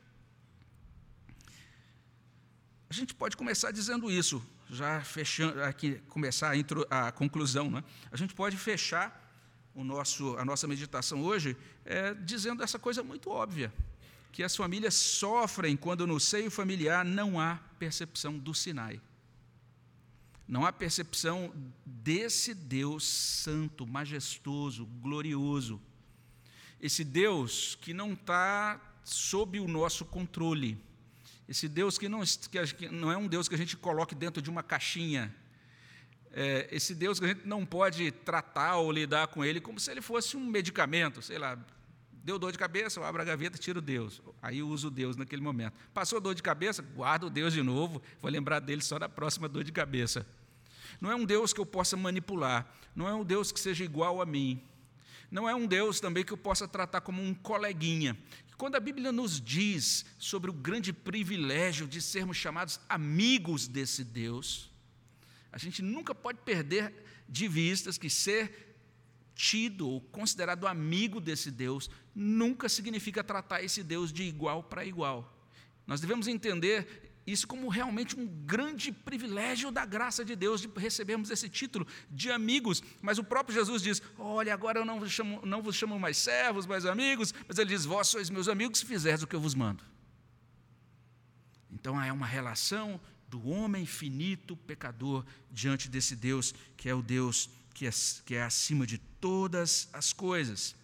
[2.90, 7.70] A gente pode começar dizendo isso, já fechando aqui, começar a, intro, a conclusão.
[7.70, 7.84] Né?
[8.12, 9.25] A gente pode fechar
[9.76, 13.72] o nosso, a nossa meditação hoje é dizendo essa coisa muito óbvia
[14.32, 19.00] que as famílias sofrem quando no seio familiar não há percepção do Sinai.
[20.46, 21.54] Não há percepção
[21.86, 25.82] desse Deus santo, majestoso, glorioso.
[26.82, 30.78] Esse Deus que não está sob o nosso controle.
[31.48, 32.22] Esse Deus que não,
[32.78, 35.34] que não é um Deus que a gente coloque dentro de uma caixinha.
[36.38, 39.90] É, esse Deus que a gente não pode tratar ou lidar com ele como se
[39.90, 41.58] ele fosse um medicamento, sei lá,
[42.26, 44.20] Deu dor de cabeça, eu abro a gaveta, tiro Deus.
[44.42, 45.76] Aí eu uso Deus naquele momento.
[45.94, 49.64] Passou dor de cabeça, guardo Deus de novo, vou lembrar dele só na próxima dor
[49.64, 50.26] de cabeça.
[51.00, 54.24] Não é um Deus que eu possa manipular, não é um Deus que seja igual
[54.24, 54.60] a mim.
[55.30, 58.18] Não é um Deus também que eu possa tratar como um coleguinha.
[58.58, 64.72] Quando a Bíblia nos diz sobre o grande privilégio de sermos chamados amigos desse Deus,
[65.56, 66.94] a gente nunca pode perder
[67.30, 68.76] de vistas que ser
[69.34, 75.34] tido ou considerado amigo desse Deus nunca significa tratar esse Deus de igual para igual.
[75.88, 81.32] Nós devemos entender isso como realmente um grande privilégio da graça de Deus de recebermos
[81.32, 82.84] esse título de amigos.
[83.02, 86.18] Mas o próprio Jesus diz: Olha, agora eu não vos chamo, não vos chamo mais
[86.18, 89.40] servos, mais amigos, mas ele diz: Vós sois meus amigos se fizeres o que eu
[89.40, 89.82] vos mando.
[91.72, 97.50] Então é uma relação do homem finito, pecador, diante desse Deus que é o Deus
[97.74, 97.92] que é,
[98.26, 100.76] que é acima de todas as coisas.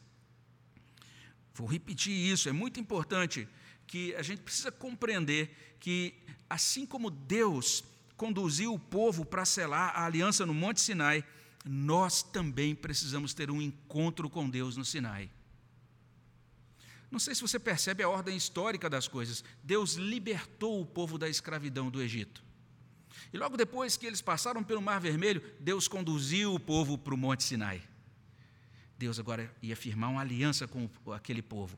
[1.54, 3.48] Vou repetir isso, é muito importante
[3.88, 6.14] que a gente precisa compreender que,
[6.50, 7.84] assim como Deus
[8.16, 11.26] conduziu o povo para selar a aliança no Monte Sinai,
[11.66, 15.30] nós também precisamos ter um encontro com Deus no Sinai.
[17.12, 19.44] Não sei se você percebe a ordem histórica das coisas.
[19.62, 22.42] Deus libertou o povo da escravidão do Egito.
[23.34, 27.18] E logo depois que eles passaram pelo Mar Vermelho, Deus conduziu o povo para o
[27.18, 27.82] Monte Sinai.
[28.98, 31.78] Deus agora ia firmar uma aliança com aquele povo.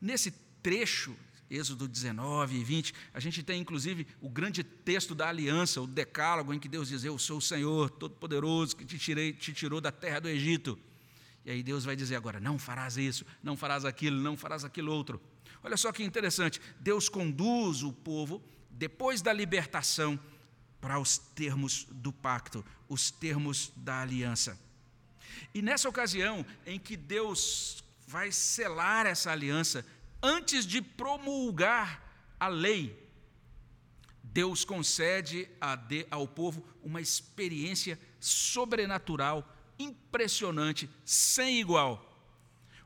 [0.00, 1.16] Nesse trecho,
[1.48, 6.52] Êxodo 19 e 20, a gente tem inclusive o grande texto da aliança, o decálogo,
[6.52, 9.92] em que Deus diz: Eu sou o Senhor Todo-Poderoso que te, tirei, te tirou da
[9.92, 10.78] terra do Egito.
[11.46, 14.92] E aí Deus vai dizer agora: Não farás isso, não farás aquilo, não farás aquilo
[14.92, 15.22] outro.
[15.62, 20.18] Olha só que interessante: Deus conduz o povo, depois da libertação,
[20.80, 24.58] para os termos do pacto, os termos da aliança.
[25.54, 29.86] E nessa ocasião em que Deus vai selar essa aliança,
[30.20, 33.08] antes de promulgar a lei,
[34.22, 35.48] Deus concede
[36.10, 42.02] ao povo uma experiência sobrenatural, impressionante, sem igual.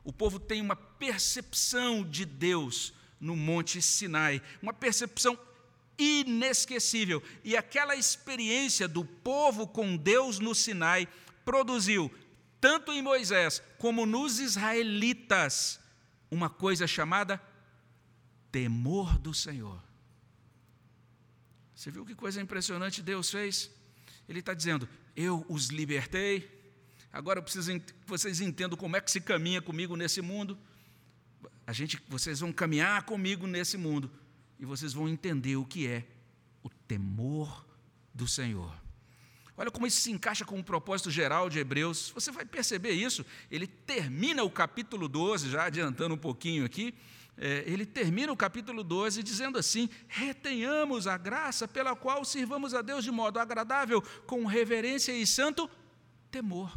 [0.03, 5.37] O povo tem uma percepção de Deus no Monte Sinai, uma percepção
[5.97, 7.21] inesquecível.
[7.43, 11.07] E aquela experiência do povo com Deus no Sinai
[11.45, 12.11] produziu,
[12.59, 15.79] tanto em Moisés como nos israelitas,
[16.29, 17.41] uma coisa chamada
[18.51, 19.81] temor do Senhor.
[21.75, 23.71] Você viu que coisa impressionante Deus fez?
[24.27, 26.60] Ele está dizendo: Eu os libertei,
[27.11, 30.57] agora eu preciso que vocês entendam como é que se caminha comigo nesse mundo.
[31.65, 34.11] A gente, vocês vão caminhar comigo nesse mundo
[34.59, 36.05] e vocês vão entender o que é
[36.63, 37.65] o temor
[38.13, 38.73] do Senhor.
[39.57, 42.11] Olha como isso se encaixa com o propósito geral de Hebreus.
[42.15, 43.25] Você vai perceber isso.
[43.49, 46.95] Ele termina o capítulo 12, já adiantando um pouquinho aqui.
[47.37, 52.81] É, ele termina o capítulo 12 dizendo assim: retenhamos a graça pela qual sirvamos a
[52.81, 55.69] Deus de modo agradável, com reverência e santo
[56.29, 56.71] temor.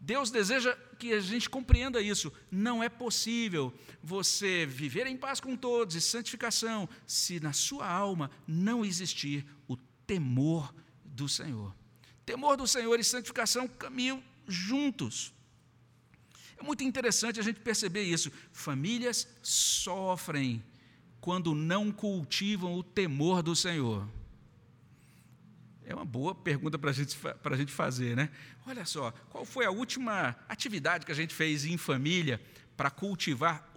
[0.00, 2.32] Deus deseja que a gente compreenda isso.
[2.50, 8.30] Não é possível você viver em paz com todos e santificação se na sua alma
[8.46, 11.74] não existir o temor do Senhor.
[12.24, 15.34] Temor do Senhor e santificação caminham juntos.
[16.56, 18.32] É muito interessante a gente perceber isso.
[18.52, 20.62] Famílias sofrem
[21.20, 24.08] quando não cultivam o temor do Senhor.
[25.90, 28.30] É uma boa pergunta para gente, a gente fazer, né?
[28.64, 32.40] Olha só, qual foi a última atividade que a gente fez em família
[32.76, 33.68] para cultivar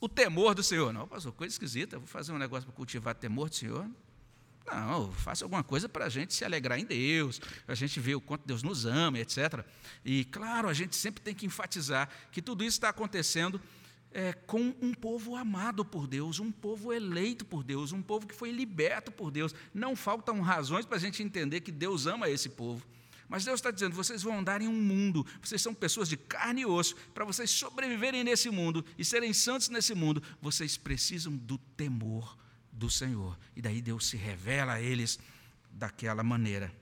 [0.00, 0.92] o temor do Senhor?
[0.92, 3.90] Não, pastor, coisa esquisita, vou fazer um negócio para cultivar temor do Senhor.
[4.64, 8.20] Não, faça alguma coisa para a gente se alegrar em Deus, a gente ver o
[8.20, 9.64] quanto Deus nos ama, etc.
[10.04, 13.60] E, claro, a gente sempre tem que enfatizar que tudo isso está acontecendo
[14.14, 18.34] é, com um povo amado por Deus, um povo eleito por Deus, um povo que
[18.34, 19.54] foi liberto por Deus.
[19.72, 22.86] Não faltam razões para a gente entender que Deus ama esse povo.
[23.28, 26.62] Mas Deus está dizendo: vocês vão andar em um mundo, vocês são pessoas de carne
[26.62, 31.56] e osso, para vocês sobreviverem nesse mundo e serem santos nesse mundo, vocês precisam do
[31.56, 32.36] temor
[32.70, 33.38] do Senhor.
[33.56, 35.18] E daí Deus se revela a eles
[35.70, 36.81] daquela maneira.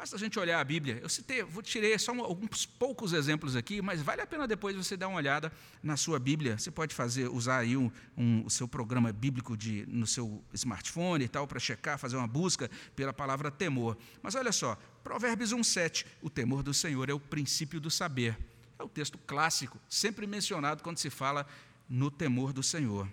[0.00, 0.98] Basta a gente olhar a Bíblia.
[1.02, 4.96] Eu citei, vou tirei só alguns poucos exemplos aqui, mas vale a pena depois você
[4.96, 6.58] dar uma olhada na sua Bíblia.
[6.58, 11.26] Você pode fazer, usar aí um, um, o seu programa bíblico de, no seu smartphone
[11.26, 13.94] e tal, para checar, fazer uma busca pela palavra temor.
[14.22, 18.38] Mas olha só, Provérbios 1,7, o temor do Senhor é o princípio do saber.
[18.78, 21.46] É o texto clássico, sempre mencionado quando se fala
[21.86, 23.06] no temor do Senhor.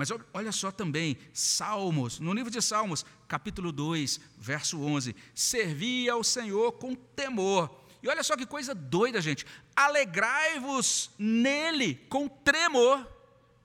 [0.00, 6.24] Mas olha só também, Salmos, no livro de Salmos, capítulo 2, verso 11: Servi ao
[6.24, 7.84] Senhor com temor.
[8.02, 9.44] E olha só que coisa doida, gente.
[9.76, 13.06] Alegrai-vos nele com tremor.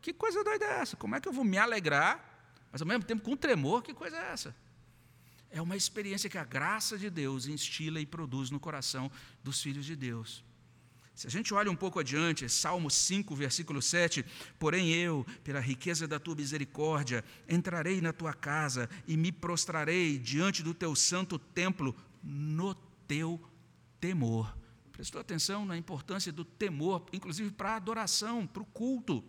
[0.02, 0.98] Que coisa doida é essa?
[0.98, 2.20] Como é que eu vou me alegrar,
[2.70, 3.82] mas ao mesmo tempo com tremor?
[3.82, 4.54] Que coisa é essa?
[5.50, 9.10] É uma experiência que a graça de Deus instila e produz no coração
[9.42, 10.44] dos filhos de Deus.
[11.16, 14.26] Se a gente olha um pouco adiante, Salmo 5, versículo 7,
[14.60, 20.62] porém eu, pela riqueza da tua misericórdia, entrarei na tua casa e me prostrarei diante
[20.62, 22.76] do teu santo templo no
[23.08, 23.42] teu
[23.98, 24.54] temor.
[24.92, 29.24] Prestou atenção na importância do temor, inclusive para a adoração, para o culto.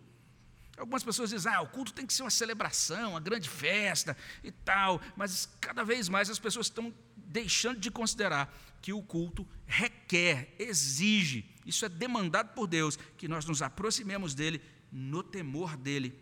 [0.76, 4.50] Algumas pessoas dizem, ah, o culto tem que ser uma celebração, uma grande festa e
[4.50, 10.54] tal, mas cada vez mais as pessoas estão deixando de considerar que o culto requer,
[10.58, 14.60] exige, isso é demandado por Deus, que nós nos aproximemos dele
[14.92, 16.18] no temor dele.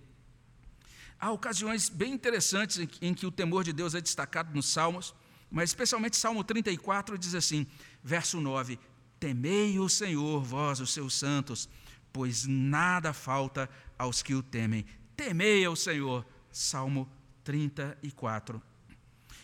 [1.19, 4.67] Há ocasiões bem interessantes em que, em que o temor de Deus é destacado nos
[4.67, 5.14] Salmos,
[5.51, 7.67] mas especialmente Salmo 34 diz assim,
[8.03, 8.79] verso 9:
[9.21, 11.69] Temei o Senhor, vós, os seus santos,
[12.12, 14.85] pois nada falta aos que o temem.
[15.17, 16.27] Temei ao Senhor.
[16.51, 17.11] Salmo
[17.43, 18.63] 34.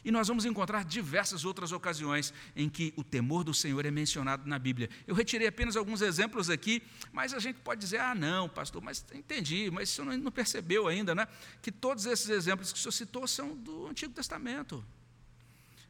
[0.04, 4.48] E nós vamos encontrar diversas outras ocasiões em que o temor do Senhor é mencionado
[4.48, 4.88] na Bíblia.
[5.06, 6.82] Eu retirei apenas alguns exemplos aqui,
[7.12, 10.88] mas a gente pode dizer: ah, não, pastor, mas entendi, mas o senhor não percebeu
[10.88, 11.26] ainda, né?
[11.60, 14.84] Que todos esses exemplos que o senhor citou são do Antigo Testamento.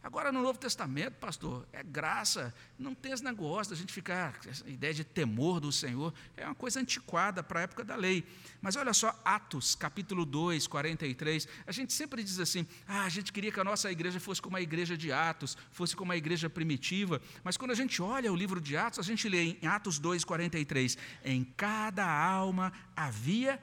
[0.02, 2.54] Agora, no Novo Testamento, pastor, é graça.
[2.78, 4.38] Não tem esse negócio da gente ficar.
[4.48, 8.26] Essa ideia de temor do Senhor é uma coisa antiquada para a época da lei.
[8.62, 11.46] Mas olha só, Atos, capítulo 2, 43.
[11.66, 14.56] A gente sempre diz assim: ah, a gente queria que a nossa igreja fosse como
[14.56, 17.20] a igreja de Atos, fosse como a igreja primitiva.
[17.44, 20.24] Mas quando a gente olha o livro de Atos, a gente lê em Atos 2,
[20.24, 20.96] 43.
[21.22, 23.62] Em cada alma havia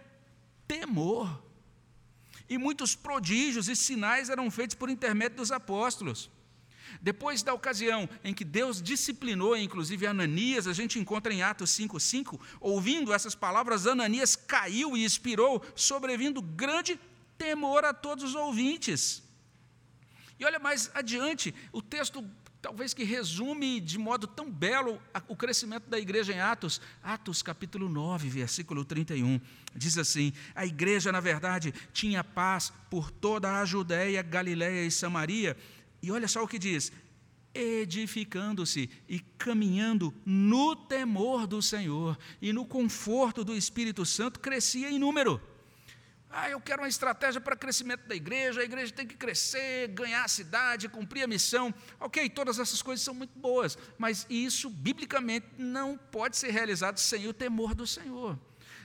[0.67, 1.47] temor
[2.50, 6.30] e muitos prodígios e sinais eram feitos por intermédio dos apóstolos.
[7.02, 12.40] Depois da ocasião em que Deus disciplinou, inclusive Ananias, a gente encontra em Atos 5,5,
[12.60, 17.00] ouvindo essas palavras, Ananias caiu e expirou, sobrevindo grande
[17.38, 19.22] temor a todos os ouvintes.
[20.40, 22.24] E olha mais adiante, o texto
[22.67, 27.88] talvez que resume de modo tão belo o crescimento da igreja em Atos, Atos capítulo
[27.88, 29.39] 9, versículo 31,
[29.73, 35.56] diz assim: A igreja, na verdade, tinha paz por toda a Judéia, Galiléia e Samaria,
[36.03, 36.91] e olha só o que diz:
[37.53, 44.99] edificando-se e caminhando no temor do Senhor e no conforto do Espírito Santo, crescia em
[44.99, 45.39] número.
[46.30, 50.24] Ah, eu quero uma estratégia para crescimento da igreja, a igreja tem que crescer, ganhar
[50.24, 51.74] a cidade, cumprir a missão.
[52.00, 57.28] Ok, todas essas coisas são muito boas, mas isso, biblicamente, não pode ser realizado sem
[57.28, 58.38] o temor do Senhor.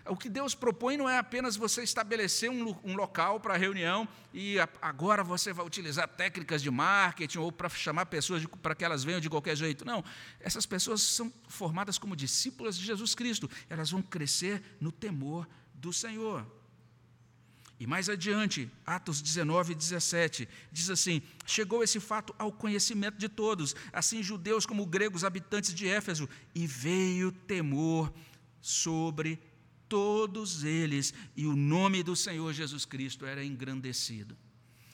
[0.06, 4.58] O que Deus propõe não é apenas você estabelecer um, um local para reunião e
[4.58, 9.04] a, agora você vai utilizar técnicas de marketing ou para chamar pessoas para que elas
[9.04, 9.84] venham de qualquer jeito.
[9.84, 10.04] Não,
[10.40, 15.92] essas pessoas são formadas como discípulas de Jesus Cristo, elas vão crescer no temor do
[15.92, 16.61] Senhor.
[17.82, 23.74] E mais adiante, Atos 19, 17, diz assim: Chegou esse fato ao conhecimento de todos,
[23.92, 28.14] assim judeus como gregos, habitantes de Éfeso, e veio temor
[28.60, 29.40] sobre
[29.88, 34.38] todos eles, e o nome do Senhor Jesus Cristo era engrandecido.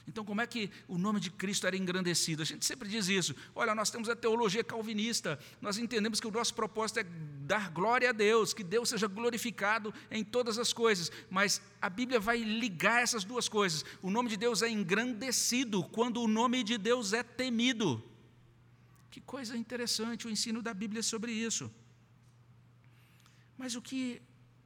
[0.08, 2.40] Então, como é que o nome de Cristo era engrandecido?
[2.42, 3.34] A gente sempre diz isso.
[3.54, 7.04] Olha, nós temos a teologia calvinista, nós entendemos que o nosso propósito é
[7.46, 12.18] dar glória a Deus, que Deus seja glorificado em todas as coisas, mas a Bíblia
[12.18, 13.84] vai ligar essas duas coisas.
[14.00, 18.02] O nome de Deus é engrandecido quando o nome de Deus é temido.
[19.10, 21.70] Que coisa interessante o ensino da Bíblia sobre isso.
[23.58, 24.22] Mas o que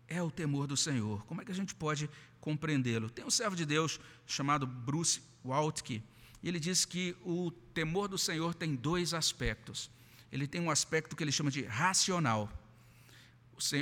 [0.07, 1.25] é o temor do Senhor?
[1.27, 2.09] Como é que a gente pode
[2.43, 3.09] compreendê-lo?
[3.09, 6.03] Tem um servo de Deus chamado Bruce Waltke,
[6.43, 9.89] e ele diz que o temor do Senhor tem dois aspectos.
[10.31, 12.51] Ele tem um aspecto que ele chama de racional.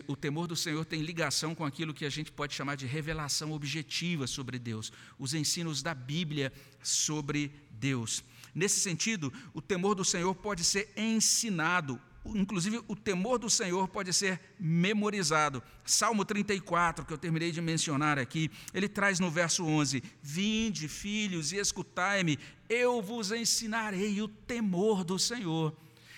[0.07, 3.53] O temor do Senhor tem ligação com aquilo que a gente pode chamar de revelação
[3.53, 8.23] objetiva sobre Deus, os ensinos da Bíblia sobre Deus.
[8.55, 14.13] Nesse sentido, o temor do Senhor pode ser ensinado, inclusive o temor do Senhor pode
[14.13, 15.63] ser memorizado.
[15.85, 21.53] Salmo 34, que eu terminei de mencionar aqui, ele traz no verso 11: Vinde, filhos,
[21.53, 25.77] e escutai-me, eu vos ensinarei o temor do Senhor.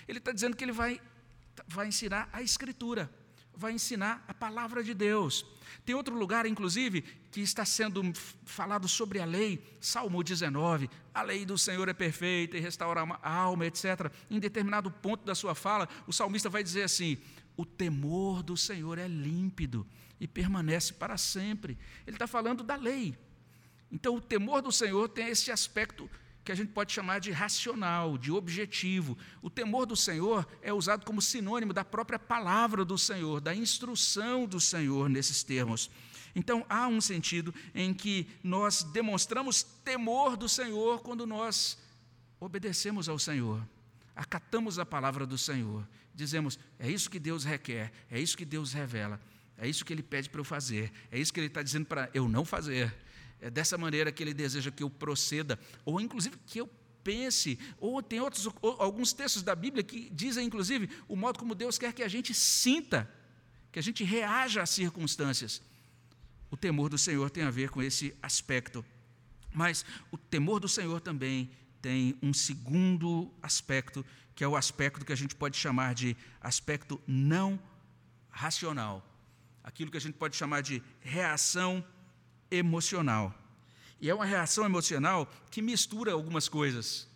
[0.09, 1.01] Ele está dizendo que ele vai,
[1.67, 3.11] vai ensinar a Escritura,
[3.55, 5.45] vai ensinar a palavra de Deus.
[5.85, 8.03] Tem outro lugar, inclusive, que está sendo
[8.45, 13.35] falado sobre a lei, Salmo 19, a lei do Senhor é perfeita e restaura a
[13.35, 14.13] alma, etc.
[14.31, 17.19] Em determinado ponto da sua fala, o salmista vai dizer assim:
[17.57, 19.87] o temor do Senhor é límpido
[20.21, 21.79] e permanece para sempre.
[22.07, 23.17] Ele está falando da lei.
[23.91, 26.09] Então, o temor do Senhor tem esse aspecto
[26.45, 29.17] que a gente pode chamar de racional, de objetivo.
[29.41, 34.47] O temor do Senhor é usado como sinônimo da própria palavra do Senhor, da instrução
[34.47, 35.91] do Senhor nesses termos.
[36.35, 41.79] Então, há um sentido em que nós demonstramos temor do Senhor quando nós
[42.41, 43.63] obedecemos ao Senhor,
[44.17, 48.73] acatamos a palavra do Senhor, dizemos: é isso que Deus requer, é isso que Deus
[48.73, 49.21] revela,
[49.57, 52.11] é isso que Ele pede para eu fazer, é isso que Ele está dizendo para
[52.15, 52.93] eu não fazer.
[53.43, 56.71] É dessa maneira que ele deseja que eu proceda, ou inclusive que eu
[57.03, 61.53] pense, ou tem outros, ou, alguns textos da Bíblia que dizem, inclusive, o modo como
[61.53, 63.11] Deus quer que a gente sinta,
[63.73, 65.61] que a gente reaja às circunstâncias.
[66.53, 68.85] O temor do Senhor tem a ver com esse aspecto.
[69.53, 71.51] Mas o temor do Senhor também
[71.81, 77.01] tem um segundo aspecto, que é o aspecto que a gente pode chamar de aspecto
[77.09, 77.61] não
[78.31, 79.05] racional.
[79.65, 81.85] Aquilo que a gente pode chamar de reação
[82.55, 83.35] emocional.
[84.01, 87.09] E é uma reação emocional que mistura algumas coisas.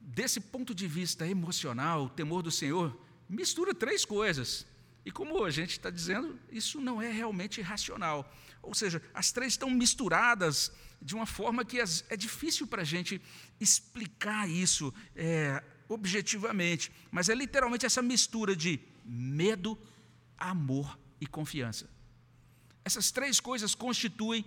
[0.00, 2.96] Desse ponto de vista emocional, o temor do Senhor
[3.28, 4.66] mistura três coisas.
[5.04, 8.30] E como a gente está dizendo, isso não é realmente racional.
[8.62, 10.70] Ou seja, as três estão misturadas
[11.00, 13.20] de uma forma que é difícil para a gente
[13.58, 16.92] explicar isso é, objetivamente.
[17.10, 19.78] Mas é literalmente essa mistura de medo,
[20.36, 21.88] amor e confiança.
[22.88, 24.42] Essas três coisas constituem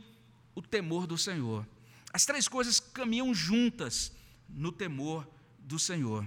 [0.56, 1.64] o temor do Senhor.
[2.12, 4.12] As três coisas caminham juntas
[4.50, 5.28] no temor
[5.60, 6.26] do Senhor.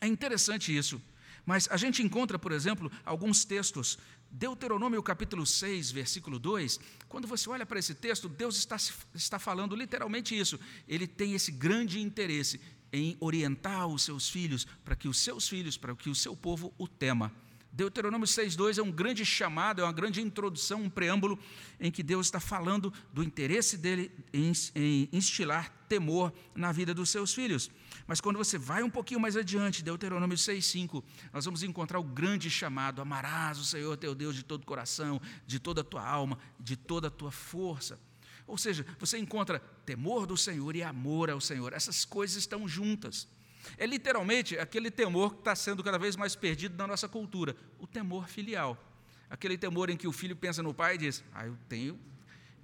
[0.00, 1.00] É interessante isso,
[1.46, 4.00] mas a gente encontra, por exemplo, alguns textos.
[4.28, 8.76] Deuteronômio capítulo 6, versículo 2, quando você olha para esse texto, Deus está,
[9.14, 10.58] está falando literalmente isso.
[10.88, 12.60] Ele tem esse grande interesse
[12.92, 16.74] em orientar os seus filhos para que os seus filhos, para que o seu povo
[16.76, 17.32] o tema.
[17.72, 21.38] Deuteronômio 6,2 é um grande chamado, é uma grande introdução, um preâmbulo
[21.78, 24.52] em que Deus está falando do interesse dele em,
[25.12, 27.70] instilar temor na vida dos seus filhos.
[28.06, 32.50] Mas quando você vai um pouquinho mais adiante, Deuteronômio 6,5, nós vamos encontrar o grande
[32.50, 36.38] chamado: amarás o Senhor teu Deus de todo o coração, de toda a tua alma,
[36.58, 37.98] de toda a tua força.
[38.46, 41.74] Ou seja, você encontra temor do Senhor e amor ao Senhor.
[41.74, 43.28] Essas coisas estão juntas.
[43.76, 47.86] É literalmente aquele temor que está sendo cada vez mais perdido na nossa cultura, o
[47.86, 48.76] temor filial.
[49.30, 51.98] Aquele temor em que o filho pensa no pai e diz: Ah, eu tenho,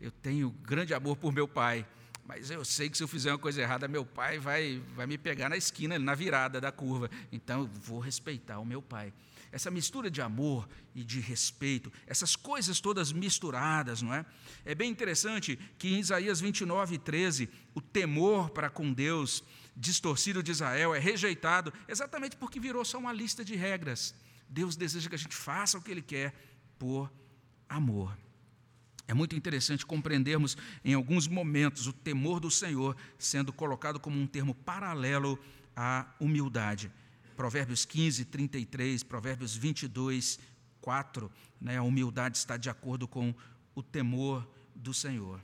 [0.00, 1.86] eu tenho grande amor por meu pai,
[2.26, 5.18] mas eu sei que se eu fizer uma coisa errada, meu pai vai, vai me
[5.18, 7.11] pegar na esquina, na virada da curva.
[7.30, 9.12] Então eu vou respeitar o meu pai.
[9.55, 14.26] Essa mistura de amor e de respeito, essas coisas todas misturadas, não é?
[14.64, 19.44] É bem interessante que em Isaías 29, 13, o temor para com Deus
[19.76, 24.12] distorcido de Israel é rejeitado exatamente porque virou só uma lista de regras.
[24.48, 26.34] Deus deseja que a gente faça o que Ele quer
[26.76, 27.09] por
[27.68, 28.18] amor.
[29.07, 34.26] É muito interessante compreendermos em alguns momentos o temor do Senhor sendo colocado como um
[34.26, 35.38] termo paralelo
[35.76, 36.90] à humildade.
[37.35, 40.39] Provérbios 15, 33, Provérbios 22,
[40.80, 41.30] 4,
[41.61, 43.35] né, a humildade está de acordo com
[43.74, 45.41] o temor do Senhor.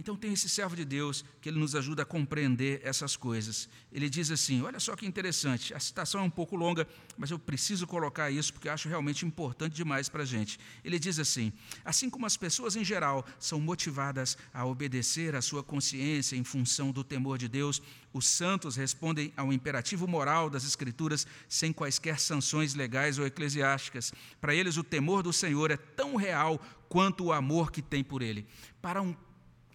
[0.00, 3.68] Então tem esse servo de Deus que ele nos ajuda a compreender essas coisas.
[3.92, 6.88] Ele diz assim: olha só que interessante, a citação é um pouco longa,
[7.18, 10.58] mas eu preciso colocar isso porque acho realmente importante demais para a gente.
[10.82, 11.52] Ele diz assim:
[11.84, 16.92] assim como as pessoas em geral são motivadas a obedecer à sua consciência em função
[16.92, 22.72] do temor de Deus, os santos respondem ao imperativo moral das Escrituras sem quaisquer sanções
[22.72, 24.14] legais ou eclesiásticas.
[24.40, 28.22] Para eles, o temor do Senhor é tão real quanto o amor que tem por
[28.22, 28.46] ele.
[28.80, 29.14] Para um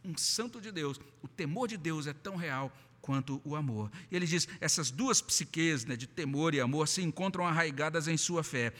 [0.05, 3.91] um santo de Deus, o temor de Deus é tão real quanto o amor.
[4.09, 8.17] E ele diz: essas duas psiques, né, de temor e amor, se encontram arraigadas em
[8.17, 8.73] sua fé.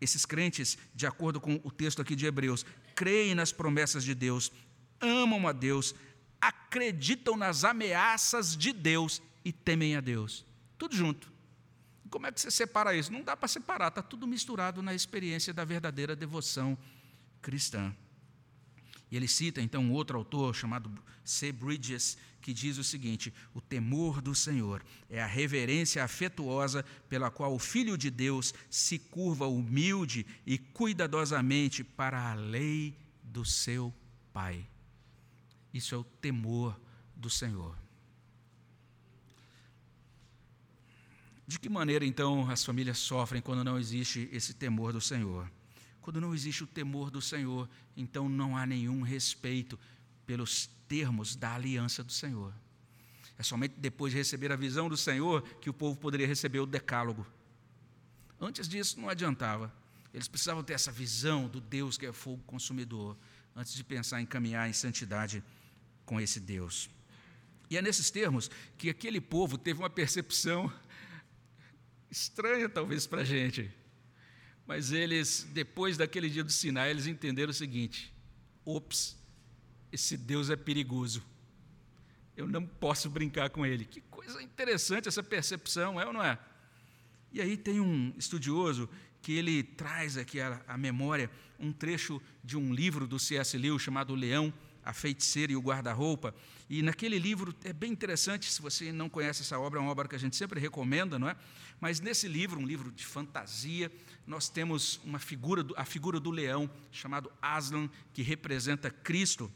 [0.00, 2.64] Esses crentes, de acordo com o texto aqui de Hebreus,
[2.94, 4.52] creem nas promessas de Deus,
[5.00, 5.94] amam a Deus,
[6.40, 10.44] acreditam nas ameaças de Deus e temem a Deus.
[10.78, 11.32] Tudo junto.
[12.10, 13.12] Como é que você separa isso?
[13.12, 16.78] Não dá para separar, está tudo misturado na experiência da verdadeira devoção
[17.42, 17.92] cristã.
[19.14, 20.90] E ele cita então um outro autor chamado
[21.24, 21.52] C.
[21.52, 27.54] Bridges, que diz o seguinte: o temor do Senhor é a reverência afetuosa pela qual
[27.54, 33.94] o Filho de Deus se curva humilde e cuidadosamente para a lei do seu
[34.32, 34.66] Pai.
[35.72, 36.76] Isso é o temor
[37.14, 37.78] do Senhor.
[41.46, 45.48] De que maneira então as famílias sofrem quando não existe esse temor do Senhor?
[46.04, 49.78] Quando não existe o temor do Senhor, então não há nenhum respeito
[50.26, 52.52] pelos termos da aliança do Senhor.
[53.38, 56.66] É somente depois de receber a visão do Senhor que o povo poderia receber o
[56.66, 57.26] decálogo.
[58.38, 59.72] Antes disso, não adiantava.
[60.12, 63.16] Eles precisavam ter essa visão do Deus que é fogo consumidor,
[63.56, 65.42] antes de pensar em caminhar em santidade
[66.04, 66.90] com esse Deus.
[67.70, 70.70] E é nesses termos que aquele povo teve uma percepção
[72.10, 73.72] estranha, talvez, para a gente.
[74.66, 78.12] Mas eles, depois daquele dia do Sinai, eles entenderam o seguinte:
[78.64, 79.16] ops,
[79.92, 81.22] esse Deus é perigoso.
[82.36, 83.84] Eu não posso brincar com ele.
[83.84, 86.38] Que coisa interessante essa percepção, é ou não é?
[87.32, 88.88] E aí tem um estudioso
[89.22, 93.56] que ele traz aqui à memória um trecho de um livro do C.S.
[93.56, 94.52] Lewis chamado Leão
[94.84, 96.34] a Feiticeira e o Guarda-Roupa.
[96.68, 100.08] E naquele livro é bem interessante, se você não conhece essa obra, é uma obra
[100.08, 101.36] que a gente sempre recomenda, não é?
[101.80, 103.90] Mas nesse livro, um livro de fantasia,
[104.26, 109.50] nós temos uma figura, a figura do leão, chamado Aslan, que representa Cristo.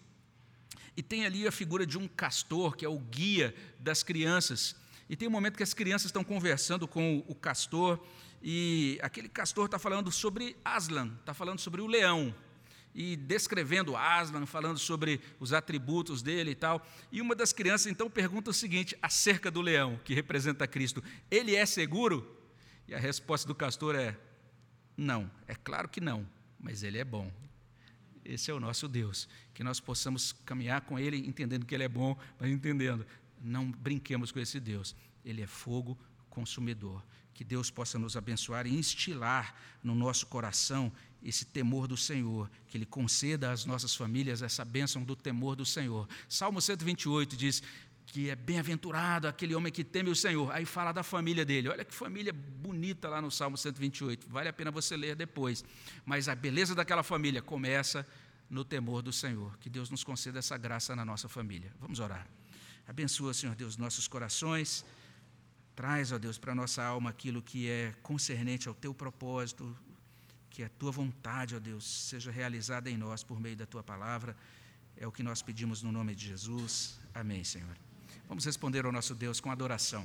[0.96, 4.76] E tem ali a figura de um castor, que é o guia das crianças.
[5.08, 7.98] E tem um momento que as crianças estão conversando com o castor,
[8.42, 12.34] e aquele castor está falando sobre Aslan, está falando sobre o leão,
[12.98, 16.84] e descrevendo Aslan, falando sobre os atributos dele e tal.
[17.12, 21.54] E uma das crianças então pergunta o seguinte acerca do leão, que representa Cristo: ele
[21.54, 22.36] é seguro?
[22.88, 24.18] E a resposta do castor é:
[24.96, 26.28] Não, é claro que não,
[26.58, 27.30] mas Ele é bom.
[28.24, 29.28] Esse é o nosso Deus.
[29.54, 33.06] Que nós possamos caminhar com Ele, entendendo que Ele é bom, mas entendendo,
[33.40, 34.96] não brinquemos com esse Deus.
[35.24, 35.96] Ele é fogo
[36.28, 37.04] consumidor.
[37.38, 42.76] Que Deus possa nos abençoar e instilar no nosso coração esse temor do Senhor, que
[42.76, 46.08] Ele conceda às nossas famílias essa bênção do temor do Senhor.
[46.28, 47.62] Salmo 128 diz
[48.06, 50.50] que é bem-aventurado aquele homem que teme o Senhor.
[50.50, 51.68] Aí fala da família dele.
[51.68, 54.28] Olha que família bonita lá no Salmo 128.
[54.28, 55.64] Vale a pena você ler depois.
[56.04, 58.04] Mas a beleza daquela família começa
[58.50, 59.56] no temor do Senhor.
[59.58, 61.72] Que Deus nos conceda essa graça na nossa família.
[61.78, 62.26] Vamos orar.
[62.88, 64.84] Abençoa, Senhor Deus, nossos corações.
[65.78, 69.64] Traz, ó Deus, para a nossa alma aquilo que é concernente ao teu propósito,
[70.50, 74.36] que a tua vontade, ó Deus, seja realizada em nós por meio da tua palavra.
[74.96, 76.98] É o que nós pedimos no nome de Jesus.
[77.14, 77.76] Amém, Senhor.
[78.28, 80.04] Vamos responder ao nosso Deus com adoração.